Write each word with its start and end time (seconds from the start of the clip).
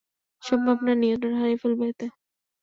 সম্ভব 0.43 0.77
না, 0.85 0.93
নিয়ন্ত্রণ 0.95 1.33
হারিয়ে 1.39 1.61
ফেলব 1.61 1.79
এতে! 1.89 2.05